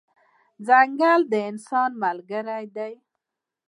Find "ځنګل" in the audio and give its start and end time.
0.67-1.21